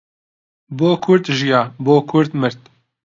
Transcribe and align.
بۆ 0.77 0.91
کورد 1.03 1.25
ژیا، 1.39 1.59
بۆ 1.85 1.95
کورد 2.09 2.29
مرد 2.41 2.59